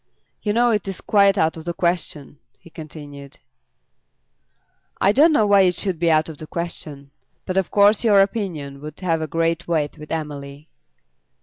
[0.41, 3.37] "You know it is quite out of the question," he continued.
[4.99, 7.11] "I don't know why it should be out of the question.
[7.45, 10.69] But of course your opinion would have great weight with Emily."